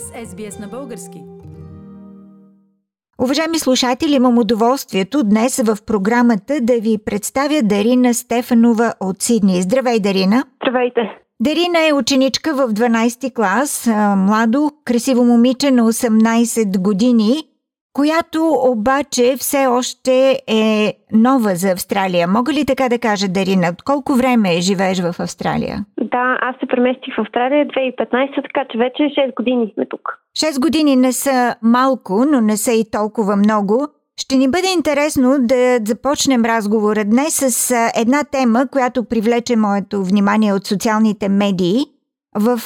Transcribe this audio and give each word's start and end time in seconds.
с 0.00 0.26
SBS 0.26 0.60
на 0.60 0.68
български. 0.68 1.22
Уважаеми 3.22 3.58
слушатели, 3.58 4.14
имам 4.14 4.38
удоволствието 4.38 5.22
днес 5.22 5.62
в 5.62 5.76
програмата 5.86 6.58
да 6.60 6.80
ви 6.80 6.98
представя 7.04 7.62
Дарина 7.62 8.14
Стефанова 8.14 8.94
от 9.00 9.22
Сидни. 9.22 9.62
Здравей, 9.62 10.00
Дарина! 10.00 10.44
Здравейте! 10.62 11.00
Дарина 11.40 11.88
е 11.88 11.92
ученичка 11.92 12.54
в 12.54 12.74
12 12.74 13.20
ти 13.20 13.30
клас, 13.34 13.86
младо, 14.16 14.70
красиво 14.84 15.24
момиче 15.24 15.70
на 15.70 15.92
18 15.92 16.78
години, 16.78 17.42
която 17.94 18.40
обаче 18.64 19.34
все 19.36 19.66
още 19.66 20.40
е 20.46 20.94
нова 21.12 21.54
за 21.54 21.70
Австралия. 21.70 22.28
Мога 22.28 22.52
ли 22.52 22.64
така 22.66 22.88
да 22.88 22.98
кажа, 22.98 23.28
Дарина? 23.28 23.68
От 23.68 23.82
колко 23.82 24.14
време 24.14 24.60
живееш 24.60 25.00
в 25.00 25.20
Австралия? 25.20 25.84
Да, 26.00 26.38
аз 26.40 26.56
се 26.60 26.66
преместих 26.66 27.14
в 27.16 27.20
Австралия 27.20 27.66
2015, 27.66 28.34
така 28.34 28.64
че 28.70 28.78
вече 28.78 29.02
6 29.02 29.34
години 29.36 29.72
сме 29.74 29.86
тук. 29.86 30.00
6 30.38 30.60
години 30.60 30.96
не 30.96 31.12
са 31.12 31.54
малко, 31.62 32.24
но 32.30 32.40
не 32.40 32.56
са 32.56 32.72
и 32.72 32.90
толкова 32.90 33.36
много. 33.36 33.88
Ще 34.20 34.36
ни 34.36 34.50
бъде 34.50 34.68
интересно 34.76 35.36
да 35.40 35.78
започнем 35.84 36.44
разговора 36.44 37.04
днес 37.04 37.34
с 37.34 37.74
една 37.96 38.24
тема, 38.24 38.66
която 38.72 39.04
привлече 39.04 39.56
моето 39.56 40.04
внимание 40.04 40.52
от 40.52 40.66
социалните 40.66 41.28
медии. 41.28 41.80
В 42.34 42.60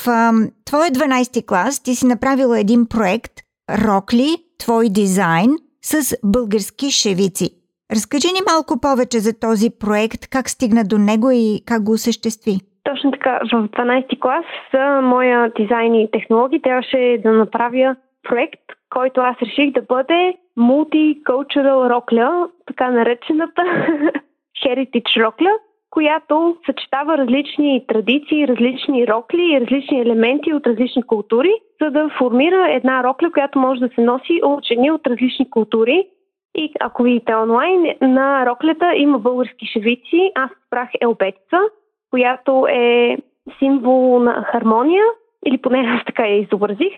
твоя 0.64 0.90
12 0.90 1.46
клас 1.46 1.82
ти 1.82 1.94
си 1.94 2.06
направила 2.06 2.60
един 2.60 2.86
проект 2.86 3.32
Рокли, 3.70 4.36
твой 4.58 4.86
дизайн 4.88 5.50
с 5.82 6.16
български 6.24 6.90
шевици. 6.90 7.48
Разкажи 7.92 8.28
ни 8.32 8.42
малко 8.52 8.80
повече 8.80 9.18
за 9.18 9.40
този 9.40 9.68
проект, 9.80 10.22
как 10.30 10.48
стигна 10.48 10.84
до 10.84 10.98
него 10.98 11.30
и 11.30 11.62
как 11.66 11.82
го 11.84 11.92
осъществи. 11.92 12.54
Точно 12.84 13.10
така, 13.10 13.40
в 13.52 13.68
12 13.68 14.20
клас 14.20 14.44
за 14.74 15.00
моя 15.02 15.52
дизайн 15.60 15.94
и 15.94 16.10
технологии 16.10 16.62
трябваше 16.62 17.20
да 17.22 17.32
направя 17.32 17.96
проект, 18.28 18.64
който 18.90 19.20
аз 19.20 19.36
реших 19.42 19.72
да 19.72 19.82
бъде 19.82 20.34
Multicultural 20.58 21.90
Рокля, 21.94 22.48
така 22.66 22.90
наречената 22.90 23.62
Heritage 24.64 25.24
Рокля, 25.26 25.52
която 25.90 26.56
съчетава 26.66 27.18
различни 27.18 27.84
традиции, 27.88 28.48
различни 28.48 29.06
рокли 29.06 29.52
и 29.52 29.60
различни 29.60 30.00
елементи 30.00 30.52
от 30.52 30.66
различни 30.66 31.02
култури, 31.02 31.52
за 31.82 31.90
да 31.90 32.10
формира 32.18 32.72
една 32.72 33.04
рокля, 33.04 33.30
която 33.30 33.58
може 33.58 33.80
да 33.80 33.88
се 33.94 34.00
носи 34.00 34.40
от 34.42 34.64
жени 34.64 34.90
от 34.90 35.06
различни 35.06 35.50
култури. 35.50 36.06
И 36.54 36.72
ако 36.80 37.02
видите 37.02 37.34
онлайн, 37.34 37.94
на 38.00 38.46
роклята 38.46 38.94
има 38.96 39.18
български 39.18 39.66
шевици. 39.66 40.32
Аз 40.34 40.50
правих 40.70 40.90
елбетица, 41.00 41.60
която 42.10 42.66
е 42.70 43.16
символ 43.58 44.18
на 44.18 44.44
хармония, 44.52 45.04
или 45.46 45.58
поне 45.58 45.78
аз 45.78 46.04
така 46.04 46.26
я 46.26 46.40
изобразих, 46.40 46.92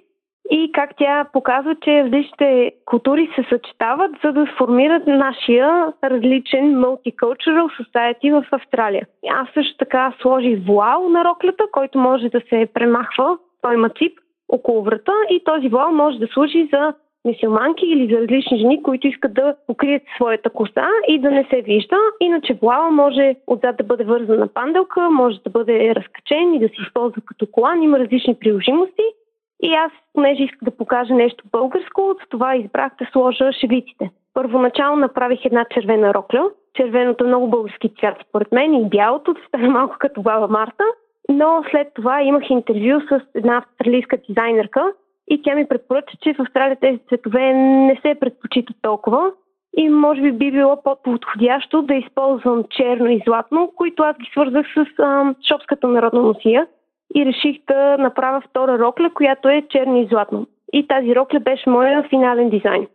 и 0.51 0.73
как 0.73 0.91
тя 0.97 1.27
показва, 1.33 1.77
че 1.83 2.05
различните 2.05 2.73
култури 2.85 3.31
се 3.35 3.47
съчетават, 3.49 4.11
за 4.25 4.33
да 4.33 4.47
сформират 4.55 5.07
нашия 5.07 5.93
различен 6.05 6.75
multicultural 6.75 7.69
society 7.81 8.41
в 8.41 8.47
Австралия. 8.53 9.07
Аз 9.29 9.49
също 9.55 9.77
така 9.79 10.15
сложих 10.23 10.59
вуал 10.67 11.09
на 11.09 11.25
роклята, 11.25 11.65
който 11.73 11.99
може 11.99 12.29
да 12.29 12.41
се 12.49 12.69
премахва, 12.75 13.39
той 13.63 13.75
има 13.75 13.89
цип 13.89 14.19
около 14.49 14.83
врата 14.83 15.13
и 15.31 15.45
този 15.45 15.69
вуал 15.69 15.93
може 15.93 16.19
да 16.19 16.27
служи 16.27 16.69
за 16.73 16.95
мисиоманки 17.25 17.87
или 17.87 18.15
за 18.15 18.21
различни 18.21 18.59
жени, 18.59 18.83
които 18.83 19.07
искат 19.07 19.35
да 19.35 19.55
покрият 19.67 20.03
своята 20.17 20.51
коса 20.51 20.89
и 21.09 21.19
да 21.19 21.31
не 21.31 21.47
се 21.51 21.63
вижда. 21.63 21.97
Иначе 22.21 22.55
блава 22.55 22.91
може 22.91 23.35
отзад 23.47 23.77
да 23.77 23.85
бъде 23.85 24.05
вързана 24.05 24.39
на 24.39 24.49
панделка, 24.49 25.11
може 25.11 25.41
да 25.45 25.51
бъде 25.51 25.95
разкачен 25.95 26.55
и 26.55 26.59
да 26.59 26.69
се 26.69 26.83
използва 26.87 27.23
като 27.27 27.47
колан. 27.47 27.83
Има 27.83 27.99
различни 27.99 28.35
приложимости. 28.35 29.03
И 29.63 29.75
аз, 29.75 29.93
понеже 30.15 30.43
исках 30.43 30.63
да 30.63 30.77
покажа 30.77 31.15
нещо 31.15 31.45
българско, 31.53 32.01
от 32.01 32.19
това 32.29 32.57
избрах 32.57 32.93
да 32.99 33.07
сложа 33.13 33.53
шевиците. 33.53 34.11
Първоначално 34.35 34.97
направих 34.97 35.45
една 35.45 35.65
червена 35.65 36.15
рокля. 36.15 36.51
Червеното 36.75 37.25
е 37.25 37.27
много 37.27 37.49
български 37.49 37.95
цвят 38.01 38.17
според 38.29 38.53
мен 38.53 38.75
и 38.75 38.89
бялото 38.89 39.33
да 39.33 39.41
стане 39.49 39.69
малко 39.69 39.97
като 39.99 40.23
баба 40.23 40.49
Марта. 40.49 40.85
Но 41.29 41.65
след 41.71 41.89
това 41.95 42.23
имах 42.23 42.51
интервю 42.51 43.01
с 43.01 43.21
една 43.35 43.57
австралийска 43.57 44.17
дизайнерка, 44.29 44.93
и 45.31 45.43
тя 45.43 45.55
ми 45.55 45.69
препоръча, 45.69 46.17
че 46.23 46.35
в 46.35 46.41
Австралия 46.41 46.77
тези 46.81 46.99
цветове 47.09 47.53
не 47.53 48.01
се 48.03 48.15
предпочитат 48.21 48.77
толкова 48.83 49.33
и 49.77 49.89
може 49.89 50.21
би 50.21 50.33
би 50.33 50.51
било 50.51 50.83
по-подходящо 50.83 51.83
да 51.83 51.95
използвам 51.95 52.65
черно 52.71 53.11
и 53.11 53.23
златно, 53.27 53.73
които 53.77 54.03
аз 54.03 54.17
ги 54.17 54.29
свързах 54.33 54.67
с 54.75 54.99
а, 54.99 55.35
шопската 55.49 55.89
народна 55.89 56.23
носия 56.23 56.67
и 57.15 57.27
реших 57.27 57.57
да 57.69 57.97
направя 57.99 58.41
втора 58.41 58.79
рокля, 58.79 59.11
която 59.15 59.49
е 59.49 59.67
черно 59.71 59.97
и 59.97 60.07
златно. 60.07 60.47
И 60.73 60.87
тази 60.87 61.15
рокля 61.17 61.41
беше 61.41 61.71
моя 61.71 62.03
финален 62.09 62.51
дизайн. 62.51 62.87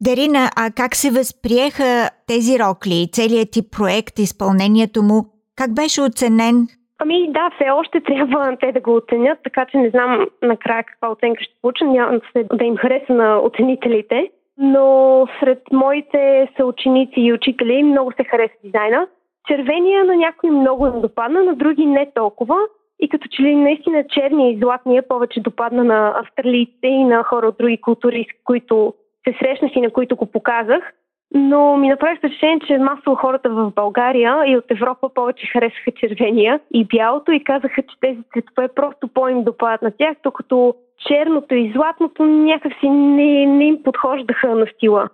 Дарина, 0.00 0.50
а 0.56 0.70
как 0.76 0.94
се 0.96 1.10
възприеха 1.10 2.10
тези 2.26 2.58
рокли, 2.58 3.08
целият 3.12 3.48
ти 3.52 3.70
проект, 3.70 4.18
изпълнението 4.18 5.02
му? 5.02 5.24
Как 5.56 5.74
беше 5.74 6.02
оценен 6.02 6.66
Ами 6.98 7.32
да, 7.32 7.50
все 7.54 7.70
още 7.70 8.00
трябва 8.00 8.56
те 8.60 8.72
да 8.72 8.80
го 8.80 8.96
оценят, 8.96 9.38
така 9.44 9.66
че 9.66 9.78
не 9.78 9.90
знам 9.90 10.26
накрая 10.42 10.84
каква 10.84 11.10
оценка 11.10 11.42
ще 11.42 11.54
получа. 11.62 11.84
Няма 11.84 12.20
се 12.32 12.46
да 12.52 12.64
им 12.64 12.76
хареса 12.76 13.12
на 13.12 13.38
оценителите. 13.38 14.30
Но 14.58 15.26
сред 15.40 15.62
моите 15.72 16.48
съученици 16.56 17.14
и 17.16 17.32
учители 17.32 17.82
много 17.82 18.12
се 18.12 18.24
хареса 18.24 18.54
дизайна. 18.64 19.06
Червения 19.48 20.04
на 20.04 20.16
някои 20.16 20.50
много 20.50 20.86
не 20.86 21.00
допадна, 21.00 21.44
на 21.44 21.54
други 21.54 21.86
не 21.86 22.10
толкова. 22.14 22.56
И 23.00 23.08
като 23.08 23.28
че 23.30 23.42
ли 23.42 23.54
наистина 23.54 24.04
черния 24.08 24.52
и 24.52 24.58
златния 24.58 25.08
повече 25.08 25.40
допадна 25.40 25.84
на 25.84 26.14
австралийците 26.20 26.86
и 26.86 27.04
на 27.04 27.22
хора 27.22 27.46
от 27.46 27.56
други 27.58 27.80
култури, 27.80 28.26
с 28.30 28.44
които 28.44 28.94
се 29.28 29.36
срещнах 29.38 29.76
и 29.76 29.80
на 29.80 29.90
които 29.90 30.16
го 30.16 30.26
показах 30.26 30.92
но 31.34 31.76
ми 31.76 31.88
направи 31.88 32.18
впечатление, 32.18 32.60
че 32.66 32.78
масово 32.78 33.16
хората 33.16 33.50
в 33.50 33.72
България 33.74 34.42
и 34.46 34.56
от 34.56 34.70
Европа 34.70 35.08
повече 35.14 35.46
харесаха 35.46 35.92
червения 35.96 36.60
и 36.74 36.84
бялото 36.84 37.32
и 37.32 37.44
казаха, 37.44 37.82
че 37.82 38.00
тези 38.00 38.20
цветове 38.32 38.68
просто 38.68 39.08
по-им 39.08 39.44
допадат 39.44 39.82
на 39.82 39.90
тях, 39.90 40.16
докато 40.22 40.74
черното 41.08 41.54
и 41.54 41.72
златното 41.72 42.24
някакси 42.24 42.88
не, 42.88 43.46
не 43.46 43.64
им 43.64 43.82
подхождаха 43.82 44.54
на 44.54 44.66
стила. 44.66 45.08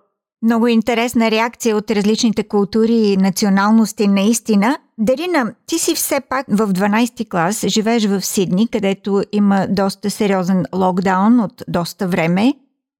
Много 0.44 0.66
интересна 0.66 1.31
реакция 1.31 1.77
от 1.77 1.91
различните 1.91 2.43
култури 2.43 2.94
и 2.94 3.16
националности 3.16 4.09
наистина. 4.09 4.78
Дарина, 4.99 5.55
ти 5.66 5.78
си 5.78 5.94
все 5.94 6.21
пак 6.21 6.47
в 6.49 6.72
12 6.72 7.28
клас, 7.31 7.65
живееш 7.66 8.06
в 8.06 8.21
Сидни, 8.21 8.69
където 8.69 9.22
има 9.32 9.66
доста 9.71 10.10
сериозен 10.10 10.65
локдаун 10.75 11.41
от 11.41 11.62
доста 11.69 12.09
време. 12.09 12.55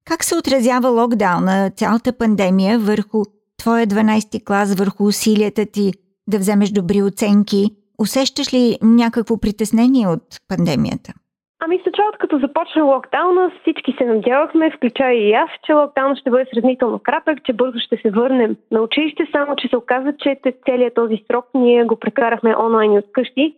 Как 0.05 0.23
се 0.23 0.35
отразява 0.35 0.89
локдауна, 0.89 1.71
цялата 1.75 2.13
пандемия 2.13 2.79
върху 2.79 3.23
твоя 3.57 3.87
12 3.87 4.43
клас, 4.45 4.73
върху 4.73 5.05
усилията 5.05 5.65
ти 5.65 5.93
да 6.27 6.39
вземеш 6.39 6.69
добри 6.69 7.03
оценки? 7.03 7.69
Усещаш 7.97 8.53
ли 8.53 8.77
някакво 8.81 9.37
притеснение 9.37 10.07
от 10.07 10.23
пандемията? 10.47 11.13
Ами 11.59 11.79
в 11.79 11.85
началото, 11.85 12.17
като 12.19 12.39
започна 12.39 12.83
локдауна, 12.83 13.51
всички 13.61 13.95
се 13.97 14.05
надявахме, 14.05 14.71
включая 14.71 15.13
и 15.13 15.33
аз, 15.33 15.49
че 15.65 15.73
локдаун 15.73 16.15
ще 16.15 16.29
бъде 16.29 16.45
сравнително 16.53 16.99
кратък, 16.99 17.43
че 17.43 17.53
бързо 17.53 17.79
ще 17.79 17.97
се 17.97 18.09
върнем 18.09 18.55
на 18.71 18.81
училище, 18.81 19.27
само 19.31 19.55
че 19.55 19.67
се 19.67 19.77
оказа, 19.77 20.13
че 20.19 20.39
целият 20.65 20.93
този 20.93 21.23
срок 21.31 21.45
ние 21.53 21.83
го 21.83 21.95
прекарахме 21.95 22.55
онлайн 22.57 22.91
от 22.91 23.05
къщи 23.11 23.55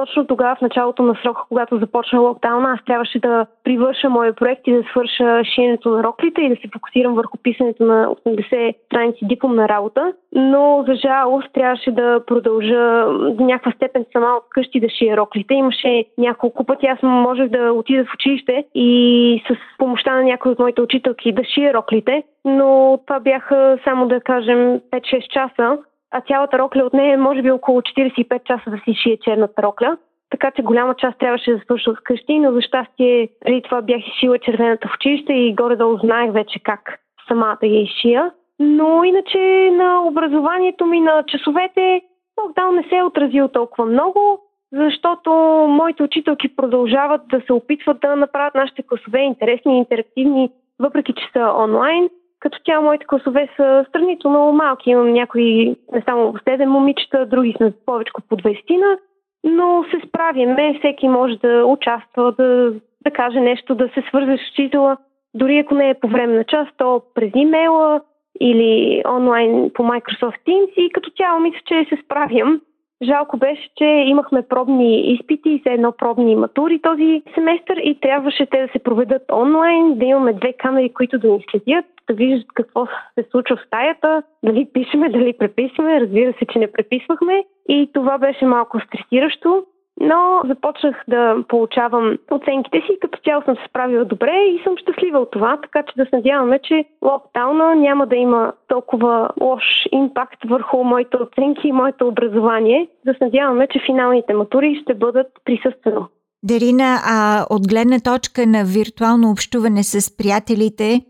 точно 0.00 0.26
тогава, 0.26 0.56
в 0.56 0.60
началото 0.60 1.02
на 1.02 1.14
срока, 1.22 1.42
когато 1.48 1.78
започна 1.78 2.20
локдауна, 2.20 2.72
аз 2.72 2.84
трябваше 2.84 3.18
да 3.18 3.46
привърша 3.64 4.10
моя 4.10 4.32
проект 4.32 4.66
и 4.66 4.72
да 4.72 4.82
свърша 4.90 5.44
шиенето 5.54 5.90
на 5.90 6.02
роклите 6.02 6.40
и 6.40 6.48
да 6.48 6.56
се 6.56 6.68
фокусирам 6.72 7.14
върху 7.14 7.38
писането 7.42 7.84
на 7.84 8.06
80 8.06 8.74
страници 8.86 9.18
дипломна 9.22 9.68
работа. 9.68 10.12
Но, 10.32 10.84
за 10.88 10.94
жалост, 10.94 11.48
трябваше 11.52 11.90
да 11.90 12.20
продължа 12.26 13.04
до 13.34 13.44
някаква 13.44 13.72
степен 13.72 14.04
сама 14.12 14.36
от 14.36 14.44
къщи 14.50 14.80
да 14.80 14.88
шия 14.88 15.16
роклите. 15.16 15.54
Имаше 15.54 16.04
няколко 16.18 16.64
пъти, 16.64 16.86
аз 16.86 16.98
можех 17.02 17.48
да 17.48 17.72
отида 17.72 18.04
в 18.04 18.14
училище 18.14 18.64
и 18.74 19.42
с 19.48 19.54
помощта 19.78 20.14
на 20.14 20.22
някои 20.22 20.52
от 20.52 20.58
моите 20.58 20.80
учителки 20.80 21.32
да 21.32 21.44
шия 21.44 21.74
роклите, 21.74 22.22
но 22.44 22.98
това 23.06 23.20
бяха 23.20 23.78
само 23.84 24.08
да 24.08 24.20
кажем 24.20 24.80
5-6 24.92 25.28
часа 25.28 25.78
а 26.10 26.20
цялата 26.20 26.58
рокля 26.58 26.84
от 26.84 26.92
нея 26.92 27.18
може 27.18 27.42
би 27.42 27.50
около 27.50 27.80
45 27.80 28.44
часа 28.44 28.70
да 28.70 28.76
си 28.76 28.94
шие 29.02 29.16
черната 29.16 29.62
рокля. 29.62 29.96
Така 30.30 30.50
че 30.50 30.62
голяма 30.62 30.94
част 30.94 31.18
трябваше 31.18 31.52
да 31.52 31.60
свърша 31.60 31.94
вкъщи, 31.94 32.38
но 32.38 32.52
за 32.52 32.60
щастие 32.60 33.28
преди 33.44 33.62
това 33.62 33.82
бях 33.82 34.08
изшила 34.08 34.38
червената 34.38 34.88
в 34.88 34.94
училище 34.94 35.32
и 35.32 35.54
горе-долу 35.54 35.98
знаех 35.98 36.32
вече 36.32 36.58
как 36.58 37.00
сама 37.28 37.56
да 37.60 37.66
я 37.66 37.82
изшия. 37.82 38.30
Но 38.58 39.04
иначе 39.04 39.70
на 39.72 40.06
образованието 40.06 40.86
ми, 40.86 41.00
на 41.00 41.22
часовете, 41.26 42.02
локдаун 42.42 42.74
не 42.74 42.82
се 42.82 42.96
е 42.96 43.04
отразил 43.04 43.48
толкова 43.48 43.86
много, 43.86 44.40
защото 44.72 45.30
моите 45.68 46.02
учителки 46.02 46.56
продължават 46.56 47.20
да 47.28 47.40
се 47.46 47.52
опитват 47.52 48.00
да 48.00 48.16
направят 48.16 48.54
нашите 48.54 48.82
класове 48.82 49.20
интересни 49.20 49.74
и 49.74 49.78
интерактивни, 49.78 50.50
въпреки 50.78 51.12
че 51.12 51.30
са 51.32 51.52
онлайн. 51.58 52.08
Като 52.40 52.58
тя 52.64 52.80
моите 52.80 53.06
класове 53.06 53.48
са 53.56 53.84
сравнително 53.92 54.52
малки. 54.52 54.90
Имам 54.90 55.12
някои 55.12 55.76
не 55.92 56.02
само 56.08 56.32
7 56.32 56.64
момичета, 56.66 57.26
други 57.26 57.54
сме 57.56 57.72
повече 57.86 58.12
по 58.28 58.36
20 58.36 58.98
но 59.44 59.84
се 59.90 60.08
справяме. 60.08 60.78
Всеки 60.78 61.08
може 61.08 61.36
да 61.36 61.64
участва, 61.66 62.32
да 62.32 62.72
да 63.04 63.10
каже 63.10 63.40
нещо, 63.40 63.74
да 63.74 63.88
се 63.88 64.02
свързаш 64.08 64.40
с 64.40 64.52
учителя, 64.52 64.96
дори 65.34 65.58
ако 65.58 65.74
не 65.74 65.90
е 65.90 66.00
по 66.00 66.08
време 66.08 66.36
на 66.36 66.44
час, 66.44 66.68
то 66.76 67.02
през 67.14 67.30
имейла 67.34 68.00
или 68.40 69.02
онлайн 69.08 69.70
по 69.74 69.82
Microsoft 69.82 70.38
Teams 70.48 70.74
и 70.76 70.90
като 70.90 71.10
цяло 71.10 71.40
мисля, 71.40 71.60
че 71.66 71.86
се 71.88 72.02
справям. 72.04 72.60
Жалко 73.02 73.36
беше, 73.36 73.70
че 73.76 73.84
имахме 73.84 74.42
пробни 74.42 75.00
изпити 75.00 75.62
за 75.66 75.72
едно 75.72 75.92
пробни 75.92 76.36
матури 76.36 76.80
този 76.82 77.22
семестър 77.34 77.76
и 77.76 78.00
трябваше 78.00 78.46
те 78.46 78.62
да 78.62 78.68
се 78.72 78.78
проведат 78.78 79.22
онлайн, 79.32 79.98
да 79.98 80.04
имаме 80.04 80.32
две 80.32 80.52
камери, 80.52 80.92
които 80.92 81.18
да 81.18 81.28
ни 81.28 81.44
следят, 81.50 81.84
да 82.10 82.16
виждат 82.16 82.46
какво 82.54 82.86
се 82.86 83.26
случва 83.30 83.56
в 83.56 83.66
стаята, 83.66 84.22
дали 84.44 84.68
пишеме, 84.72 85.08
дали 85.08 85.38
преписваме. 85.38 86.00
Разбира 86.00 86.32
се, 86.32 86.46
че 86.52 86.58
не 86.58 86.72
преписвахме 86.72 87.44
и 87.68 87.90
това 87.94 88.18
беше 88.18 88.44
малко 88.46 88.80
стресиращо 88.80 89.66
но 90.00 90.40
започнах 90.48 90.96
да 91.08 91.36
получавам 91.48 92.18
оценките 92.30 92.78
си 92.86 92.98
като 93.00 93.18
цяло 93.24 93.42
съм 93.44 93.56
се 93.56 93.68
справила 93.68 94.04
добре 94.04 94.32
и 94.32 94.62
съм 94.64 94.76
щастлива 94.76 95.18
от 95.18 95.30
това, 95.30 95.58
така 95.62 95.82
че 95.82 95.94
да 95.96 96.04
се 96.04 96.16
надяваме, 96.16 96.60
че 96.62 96.84
локдауна 97.04 97.74
няма 97.74 98.06
да 98.06 98.16
има 98.16 98.52
толкова 98.68 99.28
лош 99.40 99.64
импакт 99.92 100.38
върху 100.48 100.84
моите 100.84 101.16
оценки 101.16 101.68
и 101.68 101.72
моето 101.72 102.08
образование. 102.08 102.88
Да 103.06 103.12
се 103.12 103.24
надяваме, 103.24 103.68
че 103.72 103.80
финалните 103.86 104.34
матури 104.34 104.80
ще 104.82 104.94
бъдат 104.94 105.26
присъствено. 105.44 106.08
Дарина, 106.42 106.96
а 107.04 107.46
от 107.50 107.68
гледна 107.68 108.00
точка 108.00 108.46
на 108.46 108.64
виртуално 108.64 109.30
общуване 109.30 109.82
с 109.82 110.16
приятелите, 110.16 111.00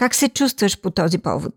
как 0.00 0.14
се 0.14 0.28
чувстваш 0.38 0.82
по 0.82 0.90
този 0.90 1.18
повод? 1.22 1.54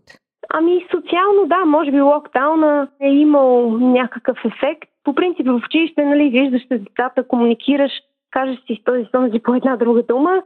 Ами 0.56 0.86
социално 0.94 1.46
да, 1.46 1.64
може 1.64 1.90
би 1.90 2.00
локдауна 2.00 2.88
е 3.00 3.08
имал 3.08 3.78
някакъв 3.78 4.38
ефект, 4.44 4.88
по 5.04 5.14
принцип 5.14 5.46
в 5.46 5.60
училище, 5.66 6.04
нали, 6.04 6.30
виждаш 6.30 6.62
децата, 6.70 7.28
комуникираш, 7.28 7.92
кажеш 8.30 8.58
си 8.66 8.80
с 8.80 8.84
този 8.84 9.30
си 9.32 9.42
по 9.42 9.54
една 9.54 9.76
друга 9.76 10.02
дума. 10.02 10.42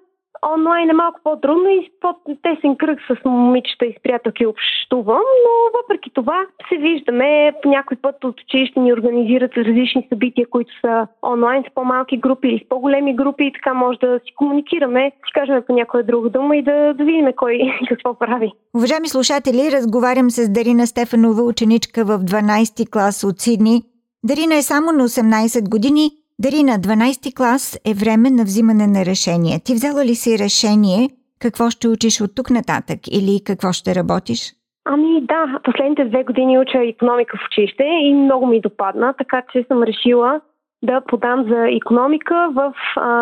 Онлайн 0.55 0.91
е 0.91 0.93
малко 0.93 1.21
по-трудно 1.25 1.69
и 1.69 1.91
по-тесен 2.01 2.77
кръг 2.77 2.99
с 3.11 3.25
момичета 3.25 3.87
и 3.87 3.95
с 3.99 4.03
приятелки 4.03 4.47
общувам, 4.47 5.27
но 5.45 5.81
въпреки 5.81 6.11
това 6.15 6.47
се 6.69 6.77
виждаме. 6.77 7.53
По 7.63 7.69
някой 7.69 7.97
път 7.97 8.25
от 8.25 8.41
училище 8.41 8.81
ни 8.81 8.93
организират 8.93 9.57
различни 9.57 10.07
събития, 10.09 10.47
които 10.51 10.81
са 10.81 11.07
онлайн 11.23 11.65
с 11.71 11.75
по-малки 11.75 12.17
групи 12.17 12.49
или 12.49 12.63
с 12.65 12.69
по-големи 12.69 13.17
групи 13.17 13.45
и 13.45 13.53
така 13.53 13.75
може 13.75 13.99
да 13.99 14.21
си 14.27 14.35
комуникираме, 14.35 15.13
си 15.27 15.33
кажем 15.35 15.63
по 15.67 15.73
някоя 15.73 16.05
друга 16.05 16.31
дума 16.31 16.57
и 16.57 16.63
да, 16.63 16.95
да 16.95 17.05
видим 17.05 17.27
кой 17.37 17.61
какво 17.89 18.15
прави. 18.15 18.53
Уважаеми 18.77 19.09
слушатели, 19.09 19.73
разговарям 19.73 20.31
с 20.31 20.53
Дарина 20.53 20.87
Стефанова, 20.87 21.43
ученичка 21.43 22.05
в 22.05 22.19
12 22.19 22.91
клас 22.93 23.25
от 23.25 23.41
Сидни. 23.41 23.83
Дарина 24.25 24.55
е 24.55 24.63
само 24.63 24.93
на 24.93 25.09
18 25.09 25.71
години. 25.71 26.11
Дарина, 26.45 26.73
12 26.73 27.37
клас 27.37 27.81
е 27.91 27.93
време 28.03 28.29
на 28.31 28.43
взимане 28.45 28.87
на 28.87 29.03
решение. 29.11 29.57
Ти 29.67 29.73
взела 29.75 30.05
ли 30.05 30.15
си 30.15 30.31
решение 30.45 31.01
какво 31.45 31.71
ще 31.71 31.89
учиш 31.89 32.21
от 32.21 32.31
тук 32.37 32.51
нататък 32.51 33.01
или 33.19 33.45
какво 33.49 33.69
ще 33.73 33.95
работиш? 33.95 34.41
Ами 34.85 35.21
да, 35.33 35.61
последните 35.65 36.05
две 36.05 36.25
години 36.25 36.59
уча 36.59 36.79
економика 36.79 37.37
в 37.37 37.47
училище 37.47 37.85
и 37.85 38.15
много 38.15 38.47
ми 38.47 38.61
допадна, 38.61 39.15
така 39.19 39.43
че 39.53 39.65
съм 39.69 39.83
решила 39.83 40.41
да 40.83 41.01
подам 41.01 41.45
за 41.49 41.61
економика 41.81 42.49
в 42.55 42.75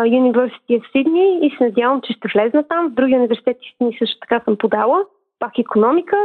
университет 0.06 0.82
в 0.82 0.92
Сидни 0.92 1.38
и 1.42 1.48
се 1.58 1.64
надявам, 1.64 2.00
че 2.00 2.12
ще 2.12 2.28
влезна 2.34 2.62
там. 2.69 2.88
В 2.88 2.94
други 2.94 3.14
университети 3.14 3.60
в 3.60 3.76
Сидни 3.76 3.96
също 3.98 4.16
така 4.20 4.40
съм 4.44 4.56
подала, 4.56 4.98
пак 5.38 5.58
економика 5.58 6.16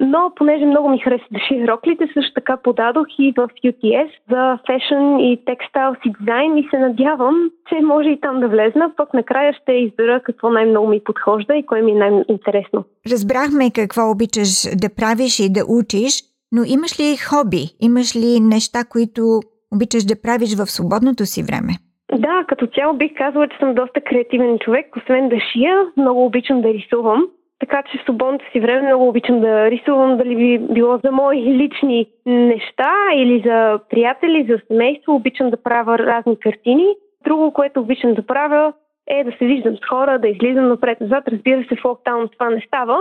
но 0.00 0.32
понеже 0.36 0.66
много 0.66 0.88
ми 0.88 0.98
хареса 0.98 1.24
да 1.30 1.38
шия 1.48 1.68
роклите, 1.68 2.08
също 2.14 2.34
така 2.34 2.56
подадох 2.56 3.06
и 3.18 3.32
в 3.36 3.48
UTS 3.64 4.10
за 4.30 4.58
фешън 4.66 5.18
и 5.18 5.40
текстайл 5.46 5.94
си 5.94 6.12
дизайн 6.18 6.58
и 6.58 6.68
се 6.70 6.78
надявам, 6.78 7.50
че 7.68 7.80
може 7.80 8.08
и 8.08 8.20
там 8.20 8.40
да 8.40 8.48
влезна, 8.48 8.92
пък 8.96 9.14
накрая 9.14 9.52
ще 9.52 9.72
избера 9.72 10.20
какво 10.24 10.50
най-много 10.50 10.88
ми 10.88 11.00
подхожда 11.04 11.54
и 11.56 11.66
кое 11.66 11.82
ми 11.82 11.92
е 11.92 11.94
най-интересно. 11.94 12.84
Разбрахме 13.12 13.70
какво 13.74 14.10
обичаш 14.10 14.48
да 14.76 14.94
правиш 14.96 15.40
и 15.40 15.52
да 15.52 15.60
учиш, 15.68 16.12
но 16.52 16.62
имаш 16.64 17.00
ли 17.00 17.16
хоби? 17.16 17.64
Имаш 17.80 18.16
ли 18.16 18.40
неща, 18.40 18.84
които 18.90 19.40
обичаш 19.74 20.04
да 20.04 20.22
правиш 20.22 20.56
в 20.56 20.66
свободното 20.66 21.26
си 21.26 21.42
време? 21.42 21.72
Да, 22.12 22.44
като 22.48 22.66
цяло 22.66 22.94
бих 22.94 23.12
казала, 23.16 23.48
че 23.48 23.58
съм 23.58 23.74
доста 23.74 24.00
креативен 24.00 24.58
човек. 24.58 24.96
Освен 24.96 25.28
да 25.28 25.36
шия, 25.52 25.76
много 25.96 26.26
обичам 26.26 26.62
да 26.62 26.68
рисувам. 26.68 27.26
Така 27.60 27.82
че 27.82 27.98
в 27.98 28.02
свободното 28.02 28.44
си 28.52 28.60
време 28.60 28.86
много 28.86 29.08
обичам 29.08 29.40
да 29.40 29.70
рисувам, 29.70 30.16
дали 30.16 30.36
би 30.36 30.74
било 30.74 30.98
за 31.04 31.12
мои 31.12 31.44
лични 31.62 32.06
неща 32.26 32.92
или 33.14 33.42
за 33.46 33.78
приятели, 33.90 34.46
за 34.50 34.58
семейство. 34.68 35.14
Обичам 35.14 35.50
да 35.50 35.62
правя 35.62 35.98
разни 35.98 36.38
картини. 36.38 36.86
Друго, 37.24 37.52
което 37.52 37.80
обичам 37.80 38.14
да 38.14 38.26
правя 38.26 38.72
е 39.06 39.24
да 39.24 39.32
се 39.38 39.44
виждам 39.44 39.76
с 39.76 39.88
хора, 39.88 40.18
да 40.18 40.28
излизам 40.28 40.68
напред-назад. 40.68 41.24
Разбира 41.28 41.64
се, 41.68 41.76
в 41.76 41.84
локтаун 41.84 42.28
това 42.28 42.50
не 42.50 42.62
става, 42.66 42.98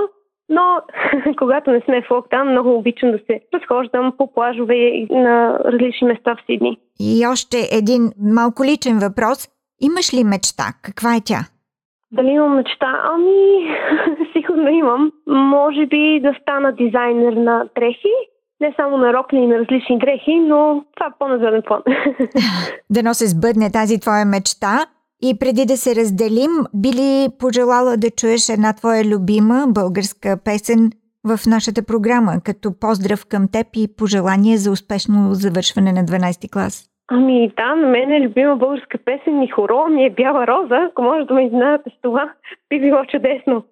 но 0.50 0.82
когато 1.38 1.72
не 1.72 1.82
сме 1.82 2.02
в 2.02 2.12
локтаун, 2.12 2.50
много 2.50 2.76
обичам 2.76 3.12
да 3.12 3.18
се 3.18 3.42
разхождам 3.54 4.14
по 4.18 4.34
плажове 4.34 5.08
на 5.10 5.60
различни 5.66 6.08
места 6.08 6.36
в 6.36 6.46
Сидни. 6.46 6.78
И 7.00 7.28
още 7.28 7.58
един 7.72 8.12
малко 8.36 8.64
личен 8.64 9.00
въпрос. 9.00 9.48
Имаш 9.82 10.14
ли 10.14 10.24
мечта? 10.24 10.64
Каква 10.84 11.16
е 11.16 11.22
тя? 11.26 11.40
Дали 12.12 12.28
имам 12.28 12.56
мечта? 12.56 13.02
Ами, 13.14 13.76
сигурно 14.54 14.70
имам. 14.70 15.12
Може 15.28 15.86
би 15.86 16.20
да 16.24 16.34
стана 16.42 16.72
дизайнер 16.72 17.34
на 17.34 17.66
дрехи. 17.76 18.14
Не 18.62 18.74
само 18.76 18.98
на 18.98 19.14
рокли 19.14 19.38
и 19.38 19.48
на 19.48 19.60
различни 19.60 20.00
дрехи, 20.00 20.40
но 20.40 20.84
това 20.96 21.08
е 21.08 21.18
по-назаден 21.20 21.62
план. 21.68 21.82
да 23.04 23.14
се 23.14 23.28
сбъдне 23.28 23.72
тази 23.72 24.00
твоя 24.00 24.26
мечта. 24.26 24.86
И 25.22 25.40
преди 25.40 25.66
да 25.66 25.78
се 25.78 25.96
разделим, 25.96 26.52
би 26.74 26.88
ли 26.88 27.28
пожелала 27.40 27.98
да 27.98 28.10
чуеш 28.10 28.50
една 28.50 28.74
твоя 28.74 29.04
любима 29.04 29.66
българска 29.68 30.38
песен 30.46 30.92
в 31.28 31.40
нашата 31.48 31.86
програма, 31.86 32.34
като 32.46 32.80
поздрав 32.80 33.26
към 33.30 33.48
теб 33.52 33.68
и 33.76 33.96
пожелание 33.98 34.58
за 34.58 34.72
успешно 34.72 35.18
завършване 35.32 35.92
на 35.92 36.04
12 36.04 36.54
клас? 36.54 36.90
Ами 37.12 37.52
да, 37.58 37.76
на 37.76 37.88
мен 37.88 38.12
е 38.12 38.22
любима 38.22 38.56
българска 38.56 38.98
песен 39.06 39.42
и 39.42 39.48
хоро 39.48 39.88
ми 39.90 40.06
е 40.06 40.10
Бяла 40.10 40.48
роза. 40.48 40.76
Ако 40.76 41.02
може 41.02 41.26
да 41.26 41.34
ме 41.34 41.46
изненадате 41.46 41.90
с 41.90 42.02
това, 42.02 42.34
би 42.70 42.80
било 42.80 43.06
чудесно. 43.06 43.64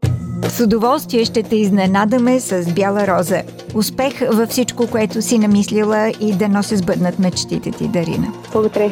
С 0.49 0.63
удоволствие 0.63 1.25
ще 1.25 1.43
те 1.43 1.55
изненадаме 1.55 2.39
с 2.39 2.73
Бяла 2.73 3.07
роза. 3.07 3.41
Успех 3.75 4.19
във 4.31 4.49
всичко, 4.49 4.87
което 4.87 5.21
си 5.21 5.37
намислила 5.37 6.09
и 6.19 6.33
да 6.33 6.49
носи 6.49 6.77
сбъднат 6.77 7.19
мечтите 7.19 7.71
ти, 7.71 7.87
Дарина. 7.87 8.27
Благодаря. 8.51 8.91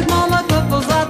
Like 0.00 0.08
my 0.08 0.26
luck, 0.28 0.70
those 0.70 1.09